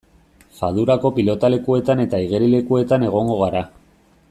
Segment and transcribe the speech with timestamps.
[0.59, 3.63] Fadurako pilotalekuetan eta igerilekuetan egongo gara.